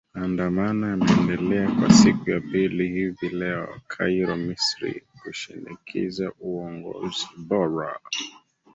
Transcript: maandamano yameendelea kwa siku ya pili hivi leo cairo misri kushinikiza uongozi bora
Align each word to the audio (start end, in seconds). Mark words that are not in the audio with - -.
maandamano 0.13 0.89
yameendelea 0.89 1.71
kwa 1.71 1.93
siku 1.93 2.29
ya 2.29 2.39
pili 2.39 2.87
hivi 2.87 3.29
leo 3.29 3.81
cairo 3.87 4.35
misri 4.35 5.03
kushinikiza 5.23 6.31
uongozi 6.39 7.27
bora 7.37 7.99